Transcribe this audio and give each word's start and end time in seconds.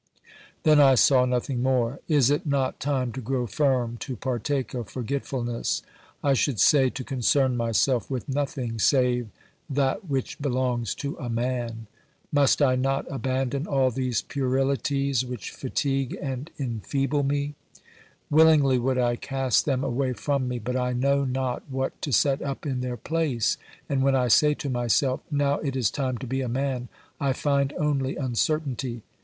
Then 0.63 0.79
I 0.79 0.95
saw 0.95 1.25
nothing 1.25 1.61
more. 1.61 1.99
Is 2.07 2.31
it 2.31 2.47
not 2.47 2.79
time 2.79 3.11
to 3.11 3.21
grow 3.21 3.45
firm, 3.45 3.97
to 3.97 4.15
partake 4.15 4.73
of 4.73 4.89
forgetfulness? 4.89 5.83
I 6.23 6.33
should 6.33 6.59
say, 6.59 6.89
to 6.89 7.03
concern 7.03 7.55
myself 7.55 8.09
with 8.09 8.27
nothing 8.27 8.79
save... 8.79 9.27
that 9.69 10.09
which 10.09 10.39
belongs 10.39 10.95
to 10.95 11.15
a 11.17 11.29
man? 11.29 11.85
Must 12.31 12.63
I 12.63 12.75
not 12.75 13.07
aban 13.09 13.51
don 13.51 13.67
all 13.67 13.91
these 13.91 14.23
puerilities 14.23 15.23
which 15.23 15.51
fatigue 15.51 16.17
and 16.19 16.49
enfeeble 16.57 17.21
me? 17.21 17.53
Willingly 18.31 18.79
would 18.79 18.97
I 18.97 19.17
cast 19.17 19.65
them 19.65 19.83
away 19.83 20.13
from 20.13 20.47
me, 20.47 20.57
but 20.57 20.75
I 20.75 20.93
know 20.93 21.25
not 21.25 21.61
what 21.69 22.01
to 22.01 22.11
set 22.11 22.41
up 22.41 22.65
in 22.65 22.81
their 22.81 22.97
place, 22.97 23.55
and 23.87 24.01
when 24.01 24.15
I 24.15 24.29
say 24.29 24.55
to 24.55 24.67
my 24.71 24.87
self: 24.87 25.19
Now 25.29 25.59
it 25.59 25.75
is 25.75 25.91
time 25.91 26.17
to 26.17 26.25
be 26.25 26.41
a 26.41 26.49
man, 26.49 26.87
I 27.19 27.33
find 27.33 27.71
only 27.77 28.15
uncertainty. 28.15 29.03